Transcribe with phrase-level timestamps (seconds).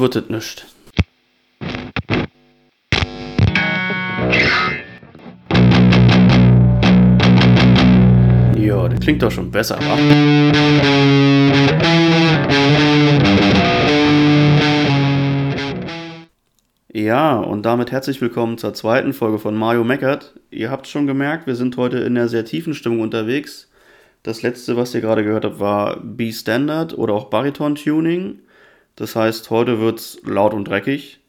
[0.00, 0.66] wird es nicht.
[8.56, 9.98] Ja, das klingt doch schon besser, wa?
[16.96, 20.34] Ja, und damit herzlich willkommen zur zweiten Folge von Mario Meckert.
[20.50, 23.68] Ihr habt schon gemerkt, wir sind heute in einer sehr tiefen Stimmung unterwegs.
[24.22, 28.38] Das letzte, was ihr gerade gehört habt, war B-Standard oder auch Bariton-Tuning.
[28.96, 31.20] Das heißt, heute wird's laut und dreckig.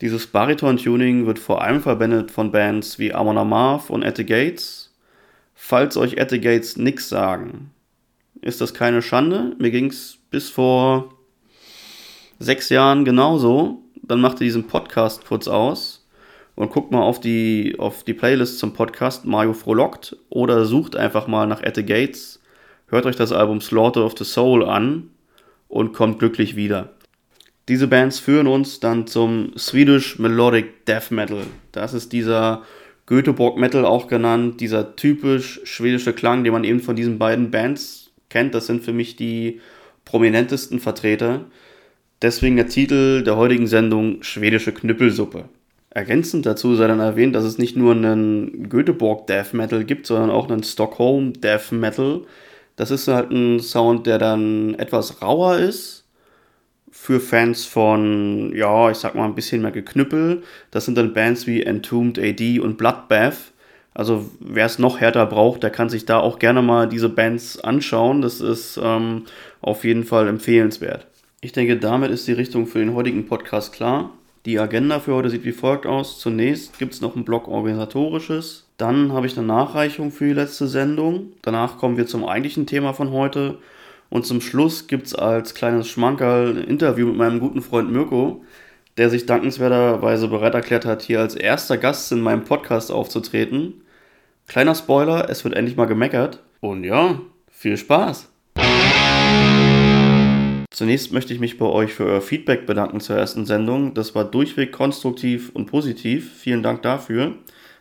[0.00, 4.94] Dieses Bariton-Tuning wird vor allem verwendet von Bands wie Amon Amarth und At the Gates.
[5.54, 7.70] Falls euch At the Gates nix sagen,
[8.40, 9.54] ist das keine Schande.
[9.58, 11.14] Mir ging's bis vor
[12.38, 16.04] sechs Jahren genauso dann macht ihr diesen Podcast kurz aus
[16.56, 21.28] und guckt mal auf die, auf die Playlist zum Podcast Mario Frohlockt oder sucht einfach
[21.28, 22.42] mal nach At the Gates,
[22.88, 25.10] hört euch das Album Slaughter of the Soul an
[25.70, 26.90] und kommt glücklich wieder.
[27.68, 31.44] Diese Bands führen uns dann zum Swedish Melodic Death Metal.
[31.72, 32.62] Das ist dieser
[33.06, 38.10] Göteborg Metal auch genannt, dieser typisch schwedische Klang, den man eben von diesen beiden Bands
[38.28, 38.54] kennt.
[38.54, 39.60] Das sind für mich die
[40.04, 41.44] prominentesten Vertreter.
[42.22, 45.44] Deswegen der Titel der heutigen Sendung Schwedische Knüppelsuppe.
[45.90, 50.30] Ergänzend dazu sei dann erwähnt, dass es nicht nur einen Göteborg Death Metal gibt, sondern
[50.30, 52.22] auch einen Stockholm Death Metal.
[52.80, 56.06] Das ist halt ein Sound, der dann etwas rauer ist.
[56.90, 60.42] Für Fans von, ja, ich sag mal, ein bisschen mehr Geknüppel.
[60.70, 63.52] Das sind dann Bands wie Entombed AD und Bloodbath.
[63.92, 67.60] Also wer es noch härter braucht, der kann sich da auch gerne mal diese Bands
[67.60, 68.22] anschauen.
[68.22, 69.26] Das ist ähm,
[69.60, 71.06] auf jeden Fall empfehlenswert.
[71.42, 74.10] Ich denke, damit ist die Richtung für den heutigen Podcast klar.
[74.46, 76.18] Die Agenda für heute sieht wie folgt aus.
[76.18, 78.69] Zunächst gibt es noch einen Blog Organisatorisches.
[78.80, 81.34] Dann habe ich eine Nachreichung für die letzte Sendung.
[81.42, 83.58] Danach kommen wir zum eigentlichen Thema von heute.
[84.08, 88.42] Und zum Schluss gibt es als kleines Schmankerl ein Interview mit meinem guten Freund Mirko,
[88.96, 93.82] der sich dankenswerterweise bereit erklärt hat, hier als erster Gast in meinem Podcast aufzutreten.
[94.48, 96.42] Kleiner Spoiler, es wird endlich mal gemeckert.
[96.60, 97.20] Und ja,
[97.50, 98.30] viel Spaß!
[100.70, 103.92] Zunächst möchte ich mich bei euch für euer Feedback bedanken zur ersten Sendung.
[103.92, 106.32] Das war durchweg konstruktiv und positiv.
[106.38, 107.34] Vielen Dank dafür.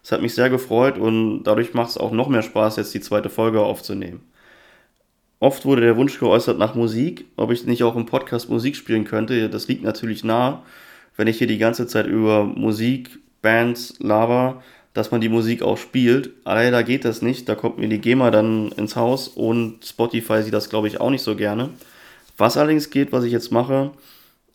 [0.03, 3.01] Es hat mich sehr gefreut und dadurch macht es auch noch mehr Spaß, jetzt die
[3.01, 4.21] zweite Folge aufzunehmen.
[5.39, 9.05] Oft wurde der Wunsch geäußert nach Musik, ob ich nicht auch im Podcast Musik spielen
[9.05, 9.49] könnte.
[9.49, 10.63] Das liegt natürlich nah,
[11.15, 14.61] wenn ich hier die ganze Zeit über Musik, Bands, laber,
[14.93, 16.31] dass man die Musik auch spielt.
[16.43, 20.53] Leider geht das nicht, da kommt mir die GEMA dann ins Haus und Spotify sieht
[20.53, 21.69] das, glaube ich, auch nicht so gerne.
[22.37, 23.91] Was allerdings geht, was ich jetzt mache,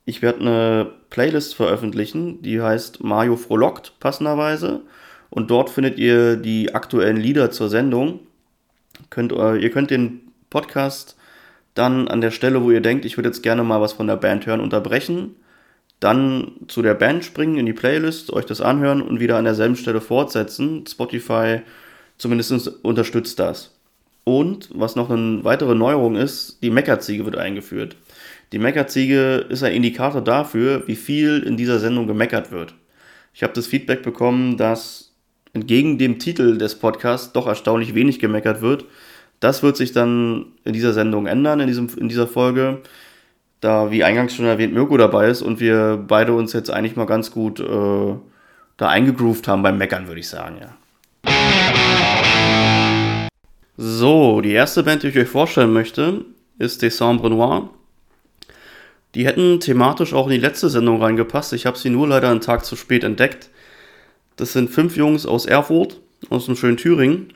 [0.04, 4.82] ich werde eine Playlist veröffentlichen, die heißt Mario Frohlockt, passenderweise.
[5.34, 8.20] Und dort findet ihr die aktuellen Lieder zur Sendung.
[9.10, 11.16] Könnt, äh, ihr könnt den Podcast
[11.74, 14.14] dann an der Stelle, wo ihr denkt, ich würde jetzt gerne mal was von der
[14.14, 15.34] Band hören, unterbrechen.
[15.98, 19.74] Dann zu der Band springen, in die Playlist, euch das anhören und wieder an derselben
[19.74, 20.86] Stelle fortsetzen.
[20.86, 21.62] Spotify
[22.16, 23.74] zumindest unterstützt das.
[24.22, 27.96] Und was noch eine weitere Neuerung ist, die Meckerziege wird eingeführt.
[28.52, 32.76] Die Meckerziege ist ein Indikator dafür, wie viel in dieser Sendung gemeckert wird.
[33.32, 35.03] Ich habe das Feedback bekommen, dass
[35.54, 38.84] entgegen dem Titel des Podcasts doch erstaunlich wenig gemeckert wird.
[39.40, 42.82] Das wird sich dann in dieser Sendung ändern, in, diesem, in dieser Folge,
[43.60, 47.06] da, wie eingangs schon erwähnt, Mirko dabei ist und wir beide uns jetzt eigentlich mal
[47.06, 48.14] ganz gut äh,
[48.76, 50.74] da eingegroovt haben beim Meckern, würde ich sagen, ja.
[53.76, 56.24] So, die erste Band, die ich euch vorstellen möchte,
[56.58, 57.70] ist Décembre Noir.
[59.14, 61.52] Die hätten thematisch auch in die letzte Sendung reingepasst.
[61.52, 63.48] Ich habe sie nur leider einen Tag zu spät entdeckt.
[64.36, 66.00] Das sind fünf Jungs aus Erfurt,
[66.30, 67.32] aus dem schönen Thüringen.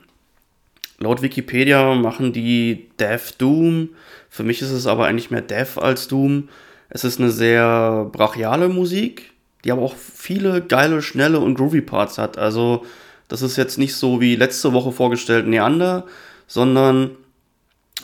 [0.99, 3.89] Laut Wikipedia machen die Death Doom.
[4.29, 6.49] Für mich ist es aber eigentlich mehr Death als Doom.
[6.89, 9.31] Es ist eine sehr brachiale Musik,
[9.63, 12.37] die aber auch viele geile, schnelle und groovy Parts hat.
[12.37, 12.85] Also,
[13.29, 16.05] das ist jetzt nicht so wie letzte Woche vorgestellt Neander,
[16.47, 17.11] sondern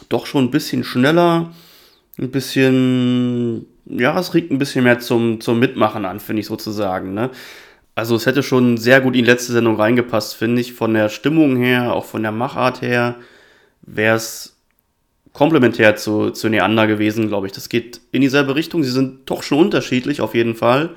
[0.07, 1.51] doch schon ein bisschen schneller,
[2.17, 7.13] ein bisschen, ja, es regt ein bisschen mehr zum, zum Mitmachen an, finde ich sozusagen.
[7.13, 7.31] Ne?
[7.95, 10.73] Also es hätte schon sehr gut in die letzte Sendung reingepasst, finde ich.
[10.73, 13.15] Von der Stimmung her, auch von der Machart her,
[13.81, 14.57] wäre es
[15.31, 17.53] komplementär zu, zu Neander gewesen, glaube ich.
[17.53, 18.83] Das geht in dieselbe Richtung.
[18.83, 20.91] Sie sind doch schon unterschiedlich, auf jeden Fall,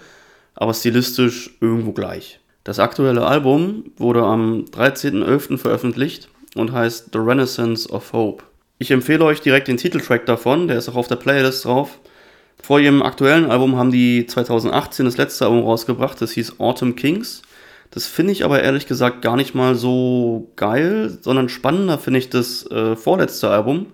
[0.54, 2.40] aber stilistisch irgendwo gleich.
[2.64, 5.56] Das aktuelle Album wurde am 13.11.
[5.56, 8.44] veröffentlicht und heißt The Renaissance of Hope.
[8.78, 11.98] Ich empfehle euch direkt den Titeltrack davon, der ist auch auf der Playlist drauf.
[12.62, 17.42] Vor ihrem aktuellen Album haben die 2018 das letzte Album rausgebracht, das hieß Autumn Kings.
[17.90, 22.28] Das finde ich aber ehrlich gesagt gar nicht mal so geil, sondern spannender finde ich
[22.28, 23.86] das äh, vorletzte Album.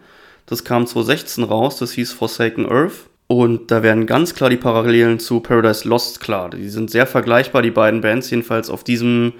[0.46, 3.08] Das kam 2016 raus, das hieß Forsaken Earth.
[3.26, 6.50] Und da werden ganz klar die Parallelen zu Paradise Lost klar.
[6.50, 9.32] Die sind sehr vergleichbar, die beiden Bands, jedenfalls auf diesem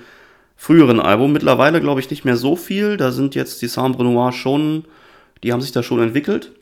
[0.56, 1.32] früheren Album.
[1.32, 2.96] Mittlerweile glaube ich nicht mehr so viel.
[2.96, 4.84] Da sind jetzt die Sambre Noir schon,
[5.42, 6.52] die haben sich da schon entwickelt.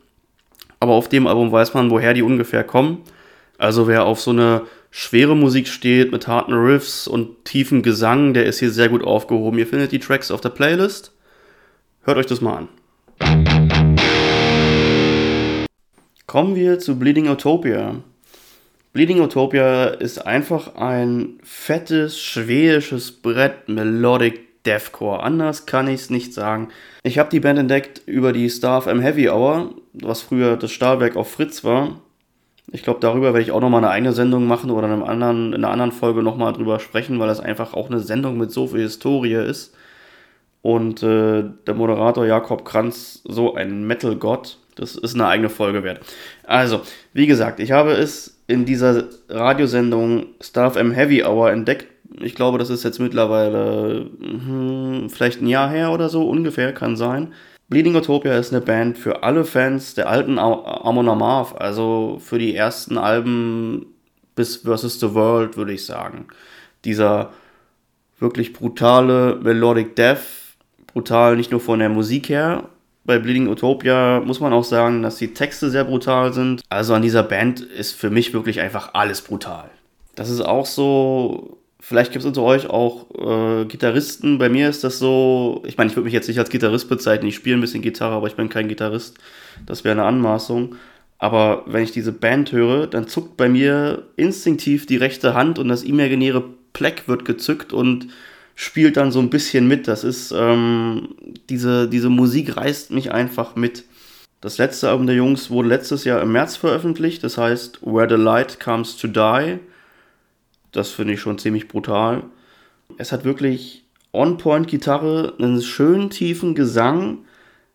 [0.83, 3.03] Aber auf dem Album weiß man, woher die ungefähr kommen.
[3.57, 8.45] Also wer auf so eine schwere Musik steht mit harten Riffs und tiefen Gesang, der
[8.45, 9.57] ist hier sehr gut aufgehoben.
[9.57, 11.13] Ihr findet die Tracks auf der Playlist.
[12.01, 12.67] Hört euch das mal an.
[16.27, 18.01] Kommen wir zu Bleeding Utopia.
[18.91, 25.23] Bleeding Utopia ist einfach ein fettes, schwedisches Brett Melodic Deathcore.
[25.23, 26.67] Anders kann ich es nicht sagen.
[27.03, 31.15] Ich habe die Band entdeckt über die Star FM Heavy Hour, was früher das Stahlwerk
[31.15, 31.99] auf Fritz war.
[32.71, 35.53] Ich glaube, darüber werde ich auch nochmal eine eigene Sendung machen oder in, einem anderen,
[35.53, 38.67] in einer anderen Folge nochmal drüber sprechen, weil das einfach auch eine Sendung mit so
[38.67, 39.75] viel Historie ist.
[40.61, 45.99] Und äh, der Moderator Jakob Kranz, so ein Metal-Gott, das ist eine eigene Folge wert.
[46.43, 46.81] Also,
[47.11, 51.87] wie gesagt, ich habe es in dieser Radiosendung Star M Heavy Hour entdeckt.
[52.21, 56.95] Ich glaube, das ist jetzt mittlerweile hm, vielleicht ein Jahr her oder so, ungefähr, kann
[56.95, 57.33] sein.
[57.69, 62.55] Bleeding Utopia ist eine Band für alle Fans der alten Amon Amarth, also für die
[62.55, 63.87] ersten Alben
[64.35, 66.27] bis Versus the World, würde ich sagen.
[66.85, 67.31] Dieser
[68.19, 70.19] wirklich brutale Melodic Death,
[70.87, 72.69] brutal nicht nur von der Musik her.
[73.05, 76.61] Bei Bleeding Utopia muss man auch sagen, dass die Texte sehr brutal sind.
[76.69, 79.69] Also an dieser Band ist für mich wirklich einfach alles brutal.
[80.15, 84.37] Das ist auch so Vielleicht gibt es unter euch auch äh, Gitarristen.
[84.37, 87.27] Bei mir ist das so, ich meine, ich würde mich jetzt nicht als Gitarrist bezeichnen.
[87.27, 89.17] Ich spiele ein bisschen Gitarre, aber ich bin kein Gitarrist.
[89.65, 90.77] Das wäre eine Anmaßung.
[91.17, 95.67] Aber wenn ich diese Band höre, dann zuckt bei mir instinktiv die rechte Hand und
[95.67, 98.07] das imaginäre Pleck wird gezückt und
[98.55, 99.89] spielt dann so ein bisschen mit.
[99.89, 101.09] Das ist, ähm,
[101.49, 103.83] diese, diese Musik reißt mich einfach mit.
[104.39, 107.25] Das letzte Album der Jungs wurde letztes Jahr im März veröffentlicht.
[107.25, 109.59] Das heißt Where the Light Comes to Die.
[110.73, 112.23] Das finde ich schon ziemlich brutal.
[112.97, 117.19] Es hat wirklich On-Point-Gitarre, einen schönen tiefen Gesang.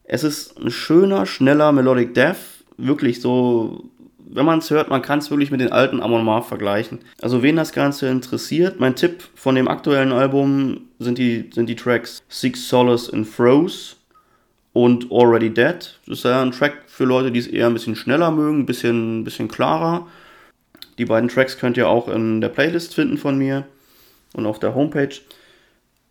[0.04, 2.36] Es ist ein schöner, schneller Melodic Death.
[2.76, 6.42] Wirklich so, wenn man es hört, man kann es wirklich mit den alten Amon Mar
[6.42, 7.00] vergleichen.
[7.20, 11.76] Also wen das Ganze interessiert, mein Tipp von dem aktuellen Album sind die, sind die
[11.76, 13.96] Tracks Six Solace in Froze
[14.72, 15.98] und Already Dead.
[16.06, 18.66] Das ist ja ein Track für Leute, die es eher ein bisschen schneller mögen, ein
[18.66, 20.06] bisschen, ein bisschen klarer.
[20.98, 23.64] Die beiden Tracks könnt ihr auch in der Playlist finden von mir
[24.34, 25.14] und auf der Homepage.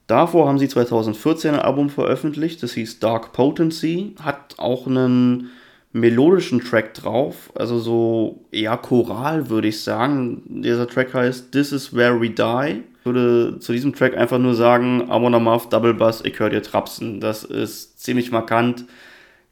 [0.07, 5.49] Davor haben sie 2014 ein Album veröffentlicht, das hieß Dark Potency, hat auch einen
[5.91, 10.43] melodischen Track drauf, also so eher choral würde ich sagen.
[10.45, 12.83] Dieser Track heißt This is Where We Die.
[12.99, 16.61] Ich würde zu diesem Track einfach nur sagen, Amon Amarth Double Bass, ich höre dir
[16.61, 17.19] trapsen.
[17.19, 18.85] Das ist ziemlich markant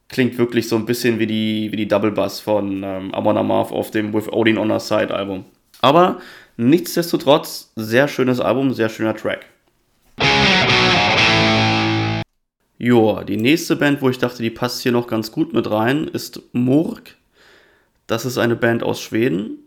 [0.09, 3.71] klingt wirklich so ein bisschen wie die, wie die Double Bass von ähm, Amon Amarth
[3.71, 5.45] auf dem With Odin on Our Side Album.
[5.81, 6.19] Aber
[6.57, 9.45] nichtsdestotrotz, sehr schönes Album, sehr schöner Track.
[12.77, 16.07] Joa, die nächste Band, wo ich dachte, die passt hier noch ganz gut mit rein,
[16.07, 17.15] ist Murk.
[18.07, 19.59] Das ist eine Band aus Schweden.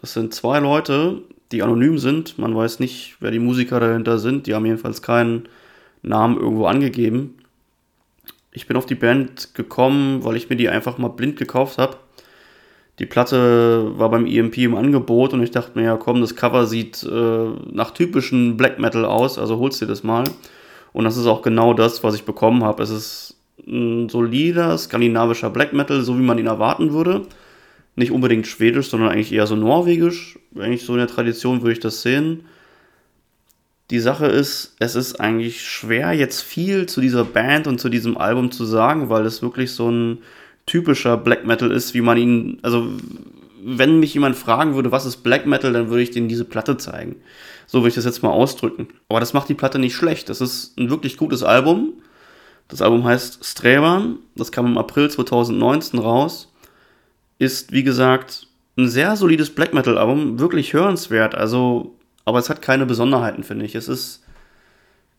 [0.00, 1.22] Das sind zwei Leute,
[1.52, 2.38] die anonym sind.
[2.38, 4.46] Man weiß nicht, wer die Musiker dahinter sind.
[4.46, 5.48] Die haben jedenfalls keinen
[6.02, 7.38] Namen irgendwo angegeben.
[8.54, 11.96] Ich bin auf die Band gekommen, weil ich mir die einfach mal blind gekauft habe.
[13.00, 16.66] Die Platte war beim EMP im Angebot und ich dachte mir, ja komm, das Cover
[16.66, 20.22] sieht äh, nach typischen Black Metal aus, also holst dir das mal.
[20.92, 22.84] Und das ist auch genau das, was ich bekommen habe.
[22.84, 27.22] Es ist ein solider skandinavischer Black Metal, so wie man ihn erwarten würde.
[27.96, 30.38] Nicht unbedingt schwedisch, sondern eigentlich eher so norwegisch.
[30.56, 32.44] Eigentlich so in der Tradition würde ich das sehen.
[33.90, 38.16] Die Sache ist, es ist eigentlich schwer, jetzt viel zu dieser Band und zu diesem
[38.16, 40.18] Album zu sagen, weil es wirklich so ein
[40.66, 42.88] typischer Black Metal ist, wie man ihn, also
[43.62, 46.76] wenn mich jemand fragen würde, was ist Black Metal, dann würde ich denen diese Platte
[46.76, 47.16] zeigen.
[47.66, 48.88] So würde ich das jetzt mal ausdrücken.
[49.08, 50.28] Aber das macht die Platte nicht schlecht.
[50.28, 51.94] Das ist ein wirklich gutes Album.
[52.68, 54.18] Das Album heißt Streban.
[54.36, 56.52] Das kam im April 2019 raus.
[57.38, 60.38] Ist, wie gesagt, ein sehr solides Black Metal Album.
[60.38, 61.34] Wirklich hörenswert.
[61.34, 63.74] Also aber es hat keine Besonderheiten, finde ich.
[63.74, 64.24] Es ist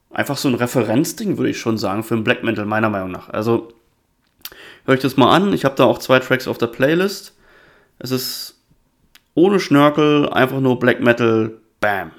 [0.10, 3.30] einfach so ein Referenzding, würde ich schon sagen, für ein Black Metal, meiner Meinung nach.
[3.30, 3.74] Also,
[4.86, 5.54] hört euch das mal an.
[5.54, 7.36] Ich habe da auch zwei Tracks auf der Playlist.
[8.00, 8.62] Es ist
[9.34, 12.12] ohne Schnörkel, einfach nur Black Metal, bam.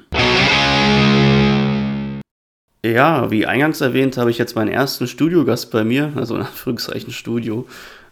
[2.85, 7.13] Ja, wie eingangs erwähnt, habe ich jetzt meinen ersten Studiogast bei mir, also in Anführungszeichen
[7.13, 7.67] Studio.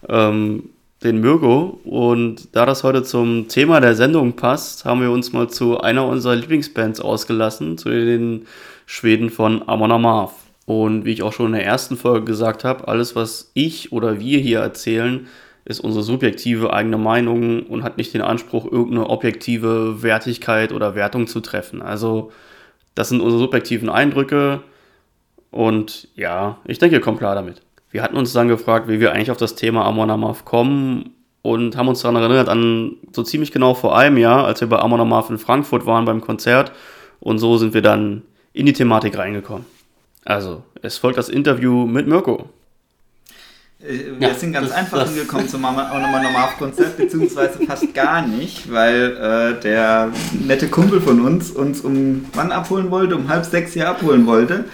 [0.08, 0.70] Ähm,
[1.04, 1.78] den Mirko.
[1.84, 6.06] Und da das heute zum Thema der Sendung passt, haben wir uns mal zu einer
[6.06, 8.46] unserer Lieblingsbands ausgelassen, zu den
[8.87, 10.32] Schweden von Amon Amarth.
[10.66, 14.18] Und wie ich auch schon in der ersten Folge gesagt habe, alles, was ich oder
[14.18, 15.26] wir hier erzählen,
[15.66, 21.26] ist unsere subjektive eigene Meinung und hat nicht den Anspruch, irgendeine objektive Wertigkeit oder Wertung
[21.26, 21.82] zu treffen.
[21.82, 22.32] Also
[22.94, 24.62] das sind unsere subjektiven Eindrücke
[25.50, 27.62] und ja, ich denke, ihr kommt klar damit.
[27.94, 31.76] Wir hatten uns dann gefragt, wie wir eigentlich auf das Thema Amon Amarth kommen und
[31.76, 35.00] haben uns daran erinnert an so ziemlich genau vor einem Jahr, als wir bei Amon
[35.00, 36.72] Amarth in Frankfurt waren beim Konzert
[37.20, 38.22] und so sind wir dann
[38.52, 39.64] in die Thematik reingekommen.
[40.24, 42.48] Also, es folgt das Interview mit Mirko.
[43.80, 48.72] Äh, wir ja, sind ganz das, einfach das hingekommen zum Amarth-Konzert, beziehungsweise fast gar nicht,
[48.72, 49.16] weil
[49.56, 50.10] äh, der
[50.44, 54.64] nette Kumpel von uns uns um wann abholen wollte, um halb sechs hier abholen wollte.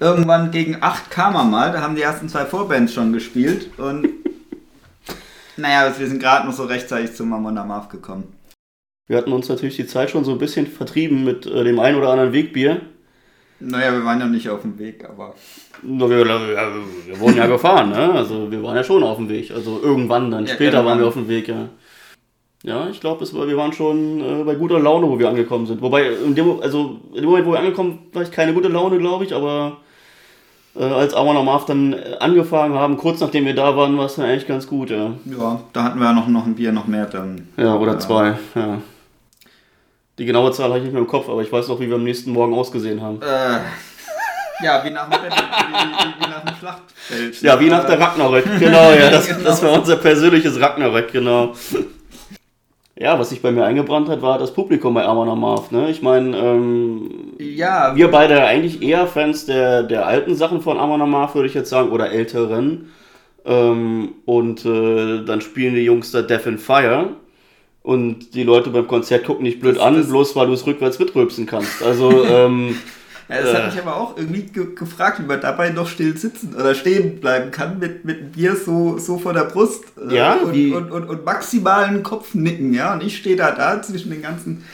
[0.00, 4.08] Irgendwann gegen acht kam er mal, da haben die ersten zwei Vorbands schon gespielt und
[5.56, 8.32] naja, wir sind gerade noch so rechtzeitig zum Mammon Amarth gekommen.
[9.06, 11.98] Wir hatten uns natürlich die Zeit schon so ein bisschen vertrieben mit äh, dem einen
[11.98, 12.80] oder anderen Wegbier.
[13.60, 15.34] Naja, wir waren ja nicht auf dem Weg, aber.
[15.82, 16.48] Na, wir, wir,
[17.06, 18.12] wir wurden ja gefahren, ne?
[18.12, 19.50] Also wir waren ja schon auf dem Weg.
[19.52, 21.68] Also irgendwann dann, ja, später waren wir auf dem Weg, ja.
[22.64, 25.82] Ja, ich glaube, wir waren schon äh, bei guter Laune, wo wir angekommen sind.
[25.82, 28.68] Wobei, in dem, also in dem Moment, wo wir angekommen sind, war ich keine gute
[28.68, 29.78] Laune, glaube ich, aber
[30.76, 34.26] äh, als Amon Amarth dann angefangen haben, kurz nachdem wir da waren, war es dann
[34.26, 35.10] eigentlich ganz gut, ja.
[35.24, 37.48] Ja, da hatten wir ja noch, noch ein Bier noch mehr dann.
[37.56, 37.98] Ja, oder ja.
[37.98, 38.78] zwei, ja.
[40.18, 41.96] Die genaue Zahl habe ich nicht mehr im Kopf, aber ich weiß noch, wie wir
[41.96, 43.20] am nächsten Morgen ausgesehen haben.
[43.22, 43.58] Äh,
[44.64, 47.42] ja, wie nach, dem, wie, wie, wie nach dem Schlachtfeld.
[47.42, 49.10] Ja, wie nach der Ragnarök, genau, ja.
[49.10, 49.40] Das, genau.
[49.42, 51.54] das war unser persönliches Ragnarök, genau.
[52.98, 55.72] Ja, was sich bei mir eingebrannt hat, war das Publikum bei Amon Amarth.
[55.72, 55.90] Ne?
[55.90, 61.00] Ich meine, ähm, ja, wir beide eigentlich eher Fans der, der alten Sachen von Amon
[61.00, 62.90] Amarth, würde ich jetzt sagen, oder älteren.
[63.46, 67.16] Ähm, und äh, dann spielen die Jungs da Death and Fire.
[67.82, 70.66] Und die Leute beim Konzert gucken dich blöd das, an, das bloß weil du es
[70.66, 71.82] rückwärts mitrülpsen kannst.
[71.82, 72.76] Also, ähm,
[73.34, 76.16] ja, das äh, hat mich aber auch irgendwie ge gefragt, wie man dabei noch still
[76.16, 80.14] sitzen oder stehen bleiben kann mit, mit einem Bier so, so vor der Brust äh,
[80.14, 82.94] ja, und, und, und, und, maximalen Kopfnicken, ja.
[82.94, 84.64] Und ich stehe da da zwischen den ganzen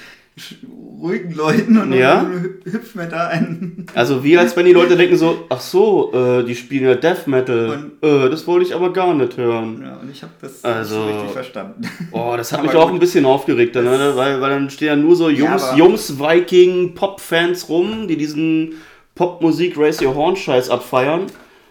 [1.00, 2.28] ruhigen Leuten und ja.
[2.64, 3.86] hüpft mir da ein.
[3.94, 7.26] Also wie als wenn die Leute denken so, ach so, äh, die spielen ja Death
[7.26, 7.90] Metal.
[8.02, 9.82] Äh, das wollte ich aber gar nicht hören.
[9.82, 11.82] Ja, und ich habe das also, nicht richtig verstanden.
[12.12, 14.12] Oh, das hat mich auch ein bisschen aufgeregt, ne?
[14.14, 18.74] weil, weil dann stehen ja nur so Jungs, ja, Jungs Viking, Pop-Fans rum, die diesen
[19.14, 21.26] Popmusik Raise Your Horn Scheiß abfeiern.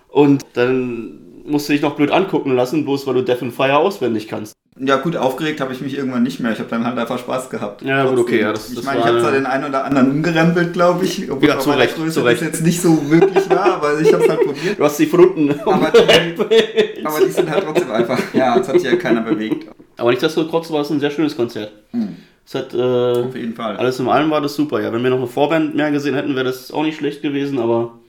[0.10, 3.78] Und dann musst du dich noch blöd angucken lassen, bloß weil du Death and Fire
[3.78, 4.57] auswendig kannst.
[4.80, 6.52] Ja, gut, aufgeregt habe ich mich irgendwann nicht mehr.
[6.52, 7.82] Ich habe dann halt einfach Spaß gehabt.
[7.82, 8.42] Ja, gut, okay.
[8.42, 11.32] Ja, das, ich meine, ich habe zwar den einen oder anderen umgerempelt, glaube ich.
[11.32, 12.42] Obwohl ja, zu Recht, Größe zu Recht.
[12.42, 14.78] das jetzt nicht so wirklich war, aber ich habe es halt probiert.
[14.78, 18.68] Du hast sie von unten aber die, aber die sind halt trotzdem einfach, ja, das
[18.68, 19.68] hat sich ja keiner bewegt.
[19.98, 21.72] Aber nicht, dass du trotzdem war es ein sehr schönes Konzert.
[21.92, 22.18] Mhm.
[22.46, 23.76] Es hat, äh, Auf jeden Fall.
[23.78, 24.80] Alles in allem war das super.
[24.82, 27.60] Ja, wenn wir noch eine Vorband mehr gesehen hätten, wäre das auch nicht schlecht gewesen,
[27.60, 28.00] aber.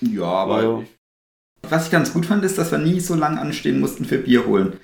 [0.00, 0.62] Ja, aber.
[0.62, 0.82] Ja.
[1.68, 4.46] Was ich ganz gut fand, ist, dass wir nie so lange anstehen mussten für Bier
[4.46, 4.74] holen.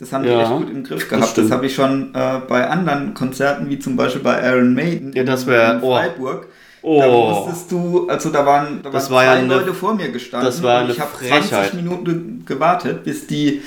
[0.00, 1.24] Das haben die ja, echt gut im Griff gehabt.
[1.24, 5.12] Das, das habe ich schon äh, bei anderen Konzerten, wie zum Beispiel bei Iron Maiden
[5.12, 6.48] ja, das wär, in Freiburg.
[6.82, 6.98] Oh.
[6.98, 10.46] Da musstest du, also da waren, da waren zwei ja eine, Leute vor mir gestanden
[10.46, 13.60] das war und ich habe 20 Minuten gewartet, bis die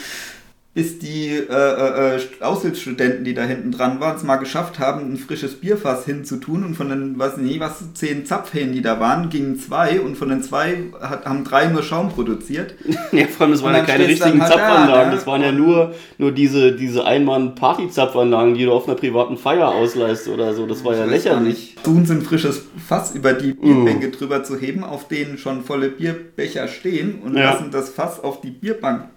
[0.75, 5.17] bis die äh, äh, Aushilfsstudenten, die da hinten dran waren, es mal geschafft haben, ein
[5.17, 9.59] frisches Bierfass hinzutun und von den, weiß nicht, was, zehn Zapfhähnen, die da waren, gingen
[9.59, 12.73] zwei und von den zwei hat, haben drei nur Schaum produziert.
[13.11, 15.15] ja, vor allem, das waren ja keine richtigen halt Zapfanlagen, da, ne?
[15.15, 20.27] das waren ja nur, nur diese, diese Einmann-Party-Zapfanlagen, die du auf einer privaten Feier ausleihst
[20.27, 21.75] oder so, das war ja lächerlich.
[21.83, 24.11] Tun sie ein frisches Fass über die Bierbänke mm.
[24.13, 27.51] drüber zu heben, auf denen schon volle Bierbecher stehen und ja.
[27.51, 29.09] lassen das Fass auf die Bierbank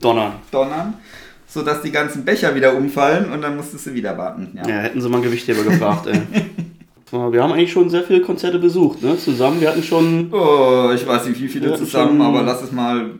[0.00, 0.34] Donnern.
[0.50, 0.94] Donnern,
[1.46, 4.52] sodass die ganzen Becher wieder umfallen und dann musstest du wieder warten.
[4.54, 6.20] Ja, ja hätten sie mal einen Gewichtheber gefragt, ey.
[7.10, 9.16] Wir haben eigentlich schon sehr viele Konzerte besucht, ne?
[9.16, 10.30] Zusammen, wir hatten schon.
[10.30, 13.12] Oh, ich weiß nicht, wie viele zusammen, schon, aber lass es mal.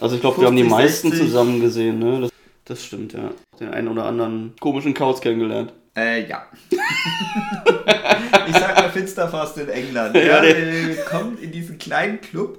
[0.00, 1.26] Also ich glaube, wir haben die meisten 60.
[1.26, 2.20] zusammen gesehen, ne?
[2.20, 2.30] Das,
[2.66, 3.30] das, stimmt, ja.
[3.58, 5.72] Den einen oder anderen komischen Kauz kennengelernt.
[5.96, 6.46] Äh, ja.
[6.70, 10.14] ich sag mal Finsterfast in England.
[10.16, 12.58] Ja, ja, der kommt in diesen kleinen Club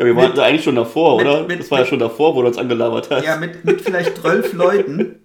[0.00, 1.46] ja, wir waren da eigentlich schon davor, mit, oder?
[1.46, 3.22] Mit, das war ja schon davor, wo du uns angelabert hast.
[3.22, 5.16] Ja, mit, mit vielleicht zwölf Leuten.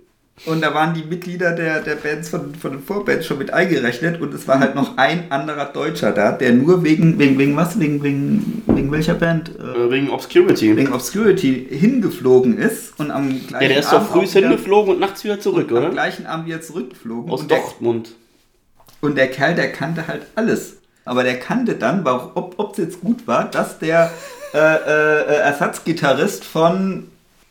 [0.46, 4.20] Und da waren die Mitglieder der, der Bands von, von den Vorbands schon mit eingerechnet
[4.20, 7.80] und es war halt noch ein anderer Deutscher da, der nur wegen, wegen, wegen was?
[7.80, 9.52] Wegen, wegen, wegen welcher Band?
[9.58, 10.76] Äh, wegen Obscurity.
[10.76, 15.24] Wegen Obscurity hingeflogen ist und am gleichen Ja, der ist doch früh hingeflogen und nachts
[15.24, 15.86] wieder zurück, oder?
[15.86, 17.32] Am gleichen Abend wieder zurückgeflogen.
[17.32, 18.10] Aus und Dortmund.
[18.10, 20.82] Der, und der Kerl, der kannte halt alles.
[21.06, 24.12] Aber der kannte dann, ob es jetzt gut war, dass der
[24.56, 27.08] äh, äh, Ersatzgitarrist von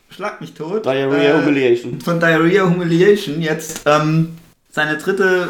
[0.09, 0.85] Schlag mich tot.
[0.85, 1.99] Diarrhea äh, Humiliation.
[1.99, 4.37] Von Diarrhea Humiliation jetzt ähm,
[4.71, 5.49] seine dritte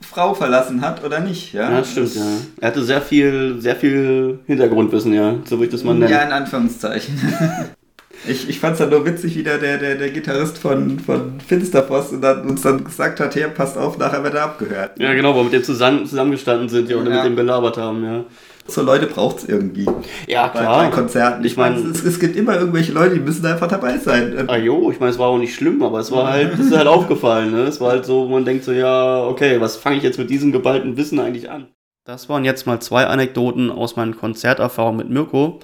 [0.00, 1.52] Frau verlassen hat oder nicht.
[1.52, 2.22] Ja, ja stimmt, ja.
[2.60, 6.10] Er hatte sehr viel, sehr viel Hintergrundwissen, ja, so würde ich das mal nennen.
[6.10, 7.18] Ja, in Anführungszeichen.
[8.26, 12.12] ich ich fand es dann nur witzig, wie der, der, der, Gitarrist von, von Finsterpost
[12.12, 14.98] und dann, uns dann gesagt hat, hier, passt auf, nachher wird er abgehört.
[14.98, 17.16] Ja, genau, wo wir mit dem zusammen, zusammengestanden sind ja, und ja.
[17.16, 18.24] mit dem gelabert haben, ja
[18.72, 19.86] so Leute braucht es irgendwie.
[20.26, 20.84] Ja, klar.
[20.84, 21.44] Bei, Konzerten.
[21.44, 24.44] Ich meine, es, es, gibt immer irgendwelche Leute, die müssen einfach dabei sein.
[24.48, 26.76] Ah jo, ich meine, es war auch nicht schlimm, aber es war halt, es ist
[26.76, 27.52] halt aufgefallen.
[27.52, 27.62] Ne?
[27.62, 30.52] Es war halt so, man denkt so, ja, okay, was fange ich jetzt mit diesem
[30.52, 31.68] geballten Wissen eigentlich an?
[32.04, 35.60] Das waren jetzt mal zwei Anekdoten aus meinen Konzerterfahrungen mit Mirko.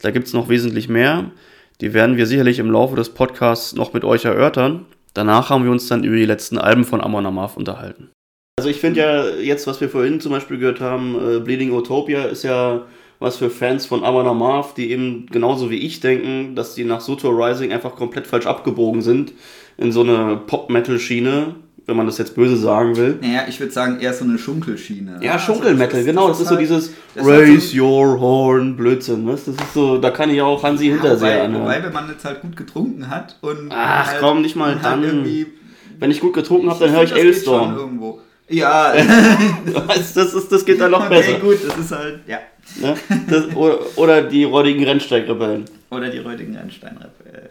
[0.00, 1.30] Da gibt es noch wesentlich mehr.
[1.80, 4.86] Die werden wir sicherlich im Laufe des Podcasts noch mit euch erörtern.
[5.12, 8.10] Danach haben wir uns dann über die letzten Alben von Amon Amarth unterhalten.
[8.56, 12.24] Also ich finde ja jetzt, was wir vorhin zum Beispiel gehört haben, äh, Bleeding Utopia
[12.24, 12.82] ist ja
[13.18, 17.00] was für Fans von Amon Amarth, die eben genauso wie ich denken, dass die nach
[17.00, 19.32] Soto Rising einfach komplett falsch abgebogen sind
[19.76, 21.56] in so eine Pop-Metal-Schiene,
[21.86, 23.18] wenn man das jetzt böse sagen will.
[23.20, 25.18] Naja, ich würde sagen eher so eine Schunkelschiene.
[25.20, 26.28] Ja, also Schunkelmetal, das genau.
[26.28, 29.26] Das, ist, halt, so dieses Raise halt so your horn Blödsinn.
[29.26, 29.46] Was?
[29.46, 31.64] Das ist so, da kann ich auch Hansi ja, Hinterseher anhören.
[31.64, 33.70] Wobei, wenn man jetzt halt gut getrunken hat und.
[33.70, 35.02] Ach halt, komm, nicht mal dann.
[35.02, 35.46] Halt
[35.98, 38.20] wenn ich gut getrunken habe, dann höre ich Ailstorm.
[38.48, 38.94] Ja.
[39.88, 41.38] das, ist, das geht dann noch okay, besser.
[41.38, 42.40] gut, das ist halt, ja.
[42.80, 42.96] Ne?
[43.28, 45.64] Das, oder, oder die räudigen Rennsteigrebellen.
[45.90, 47.50] Oder die räudigen Rennsteinrebellen.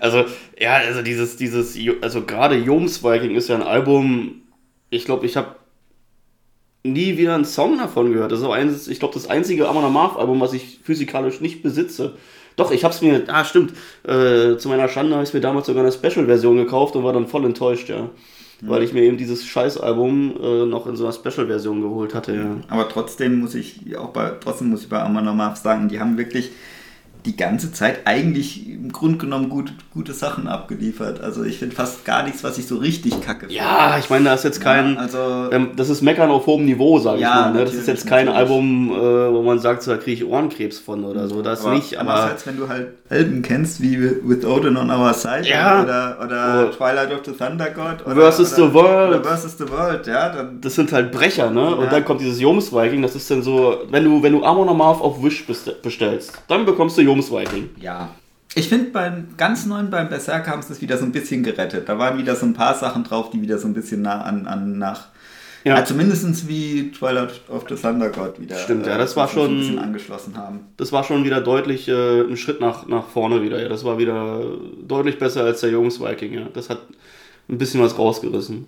[0.00, 0.24] Also,
[0.58, 4.42] ja, also dieses, dieses, also gerade Joms Viking ist ja ein Album,
[4.90, 5.56] ich glaube, ich habe
[6.82, 8.32] nie wieder einen Song davon gehört.
[8.32, 11.62] Das ist auch eines, ich glaube, das einzige Amon Amarth Album, was ich physikalisch nicht
[11.62, 12.16] besitze.
[12.56, 13.72] Doch, ich habe es mir, ah, stimmt,
[14.04, 17.26] äh, zu meiner Schande habe ich mir damals sogar eine Special-Version gekauft und war dann
[17.26, 18.10] voll enttäuscht, ja
[18.60, 18.68] mhm.
[18.68, 22.34] weil ich mir eben dieses Scheißalbum äh, noch in so einer Special-Version geholt hatte.
[22.34, 22.56] Ja.
[22.68, 26.50] Aber trotzdem muss ich auch bei, trotzdem muss ich bei Amon sagen, die haben wirklich
[27.24, 31.20] die ganze Zeit eigentlich im Grunde genommen gut, gute Sachen abgeliefert.
[31.20, 33.54] Also ich finde fast gar nichts, was ich so richtig kacke finde.
[33.54, 34.94] Ja, ich meine, da ist jetzt kein.
[34.94, 37.52] Ja, also, ähm, das ist Meckern auf hohem Niveau, sage ja, ich mal.
[37.52, 37.64] Ne?
[37.64, 38.50] Das ist jetzt kein natürlich.
[38.50, 41.42] Album, äh, wo man sagt, so, da kriege ich Ohrenkrebs von oder so.
[41.42, 41.96] Das aber, nicht.
[41.96, 45.84] Aber andererseits, wenn du halt Alben kennst, wie With Odin on Our Side ja.
[45.84, 46.74] oder, oder oh.
[46.74, 49.10] Twilight of the Thunder God oder Versus oder, the World.
[49.10, 50.28] Oder Versus the World, ja.
[50.30, 51.76] Dann, das sind halt Brecher, ne?
[51.76, 54.68] Und dann kommt dieses Joms Viking, das ist dann so, wenn du, wenn du Amon
[54.68, 57.70] Amarth auf Wish bestellst, dann bekommst du Joms Viking.
[57.80, 58.08] Ja.
[58.54, 61.88] Ich finde beim ganz neuen beim Berserk haben sie es wieder so ein bisschen gerettet.
[61.88, 64.46] Da waren wieder so ein paar Sachen drauf, die wieder so ein bisschen nah an,
[64.46, 65.08] an nach.
[65.64, 65.76] Ja.
[65.76, 68.56] ja zumindest wie Twilight of the Thunder God wieder.
[68.56, 69.50] Stimmt, ja, das äh, war schon.
[69.50, 70.60] Ein bisschen angeschlossen haben.
[70.76, 73.60] Das war schon wieder deutlich äh, ein Schritt nach, nach vorne wieder.
[73.60, 74.40] Ja, das war wieder
[74.86, 76.34] deutlich besser als der Jungs Viking.
[76.34, 76.82] Ja, das hat
[77.48, 78.66] ein bisschen was rausgerissen.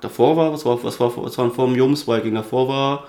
[0.00, 2.34] Davor war, was war, was war, was war vor dem Jungs Viking?
[2.34, 3.04] Davor war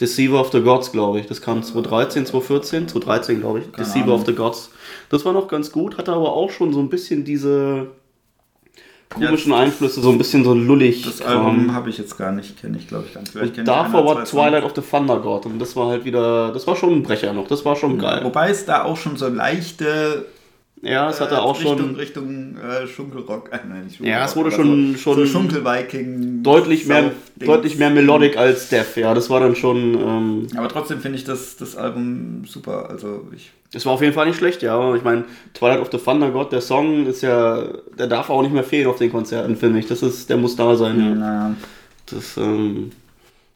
[0.00, 1.26] Deceiver of the Gods, glaube ich.
[1.26, 3.72] Das kam 2013, 2014, 2013, glaube ich.
[3.72, 4.20] Keine Deceiver Ahnung.
[4.20, 4.70] of the Gods.
[5.08, 7.88] Das war noch ganz gut, hatte aber auch schon so ein bisschen diese
[9.14, 11.04] komischen ja, Einflüsse, so ein bisschen so lullig.
[11.04, 14.04] Das Album habe ich jetzt gar nicht, kenne ich glaube ich ganz vielleicht und Davor
[14.04, 17.02] war Twilight of the Thunder God und das war halt wieder, das war schon ein
[17.02, 18.20] Brecher noch, das war schon geil.
[18.24, 20.26] Wobei es da auch schon so leichte
[20.84, 21.96] ja, es hatte äh, auch Richtung, schon.
[21.96, 23.50] Richtung äh, Schunkelrock.
[23.52, 24.06] Äh, nein, Schunkelrock.
[24.06, 24.92] Ja, es wurde schon.
[24.92, 26.42] So, schon so Schunkel-Viking.
[26.42, 29.14] Deutlich mehr, deutlich mehr Melodic als Death, ja.
[29.14, 29.94] Das war dann schon.
[29.94, 32.90] Ähm, Aber trotzdem finde ich das, das Album super.
[32.90, 33.50] Also ich.
[33.72, 34.94] Es war auf jeden Fall nicht schlecht, ja.
[34.94, 37.64] Ich meine, Twilight of the Thunder God, der Song ist ja.
[37.98, 39.86] Der darf auch nicht mehr fehlen auf den Konzerten, finde ich.
[39.86, 41.14] Das ist, der muss da sein, ja.
[41.14, 41.56] Naja.
[42.06, 42.90] Das, ähm,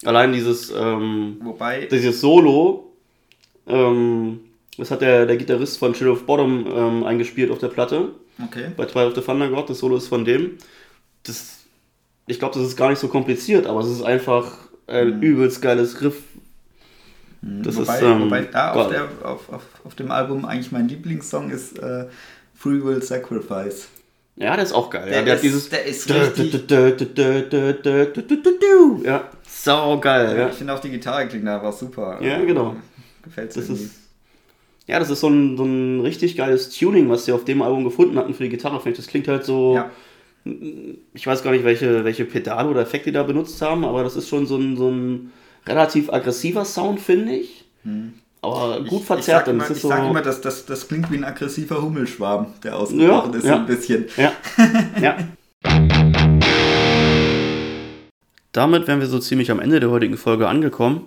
[0.05, 0.73] allein dieses.
[0.77, 1.89] Ähm, Wobei.
[1.91, 2.93] Dieses Solo.
[3.67, 4.41] Ähm,
[4.79, 8.13] das hat der, der Gitarrist von Chill of Bottom ähm, eingespielt auf der Platte.
[8.43, 8.71] Okay.
[8.77, 9.69] Bei Twilight of the Thunder God.
[9.69, 10.57] Das Solo ist von dem.
[11.25, 11.59] Das,
[12.27, 14.53] ich glaube, das ist gar nicht so kompliziert, aber es ist einfach
[14.87, 15.23] ein mhm.
[15.23, 16.23] übelst geiles Riff.
[17.43, 17.63] Mhm.
[17.65, 20.89] Das wobei, ist, ähm, wobei da auf, der, auf, auf, auf, dem Album eigentlich mein
[20.89, 22.07] Lieblingssong ist äh,
[22.55, 23.89] Free Will Sacrifice.
[24.37, 25.07] Ja, der ist auch geil.
[25.07, 25.69] Der, ja, der ist, hat dieses.
[25.69, 26.71] Der ist richtig.
[29.05, 30.39] Ja, sau geil.
[30.39, 30.49] Ja.
[30.49, 32.23] Ich finde auch die Gitarre klingt einfach super.
[32.23, 32.77] Ja, genau.
[33.23, 33.57] Gefällt.
[33.57, 34.08] Ist,
[34.89, 37.85] ja, das ist so ein, so ein richtig geiles Tuning, was sie auf dem Album
[37.85, 38.81] gefunden hatten für die Gitarre.
[38.81, 39.75] Finde ich, das klingt halt so.
[39.75, 39.91] Ja.
[41.13, 44.17] Ich weiß gar nicht, welche, welche Pedale oder Effekte die da benutzt haben, aber das
[44.17, 45.31] ist schon so ein, so ein
[45.67, 47.67] relativ aggressiver Sound, finde ich.
[47.85, 48.15] Hm.
[48.41, 49.47] Aber gut ich, verzerrt.
[49.47, 52.77] Ich sage immer, so sag immer das, das, das klingt wie ein aggressiver Hummelschwarm, der
[52.77, 53.57] ausgebrochen ja, ist, ja.
[53.57, 54.07] ein bisschen.
[54.17, 54.33] Ja.
[55.03, 55.19] ja.
[58.53, 61.05] Damit wären wir so ziemlich am Ende der heutigen Folge angekommen.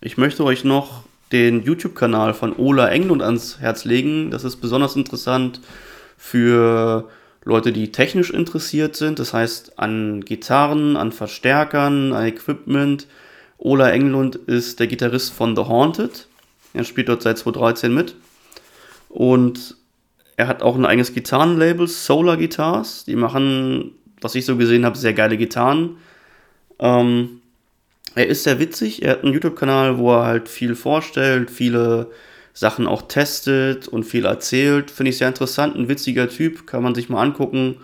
[0.00, 4.30] Ich möchte euch noch den YouTube-Kanal von Ola Englund ans Herz legen.
[4.30, 5.60] Das ist besonders interessant
[6.16, 7.08] für
[7.44, 13.08] Leute, die technisch interessiert sind, das heißt an Gitarren, an Verstärkern, an Equipment.
[13.58, 16.28] Ola Englund ist der Gitarrist von The Haunted.
[16.74, 18.14] Er spielt dort seit 2013 mit.
[19.08, 19.76] Und
[20.36, 23.04] er hat auch ein eigenes Gitarrenlabel, Solar Guitars.
[23.04, 25.96] Die machen, was ich so gesehen habe, sehr geile Gitarren.
[26.78, 27.41] Ähm,
[28.14, 29.02] er ist sehr witzig.
[29.02, 32.10] Er hat einen YouTube-Kanal, wo er halt viel vorstellt, viele
[32.54, 34.90] Sachen auch testet und viel erzählt.
[34.90, 35.76] Finde ich sehr interessant.
[35.76, 37.76] Ein witziger Typ, kann man sich mal angucken.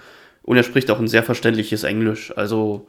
[0.43, 2.33] Und er spricht auch ein sehr verständliches Englisch.
[2.37, 2.87] Also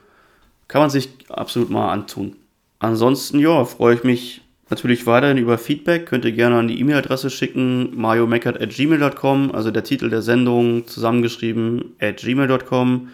[0.68, 2.36] kann man sich absolut mal antun.
[2.80, 6.06] Ansonsten, ja, freue ich mich natürlich weiterhin über Feedback.
[6.06, 12.18] Könnt ihr gerne an die E-Mail-Adresse schicken, mariomeckert.gmail.com, also der Titel der Sendung zusammengeschrieben at
[12.18, 13.10] gmail.com.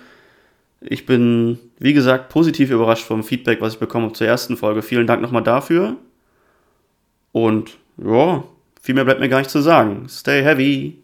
[0.87, 4.81] Ich bin, wie gesagt, positiv überrascht vom Feedback, was ich bekommen habe zur ersten Folge.
[4.81, 5.97] Vielen Dank nochmal dafür.
[7.31, 8.43] Und ja,
[8.81, 10.07] viel mehr bleibt mir gar nicht zu sagen.
[10.09, 10.99] Stay heavy.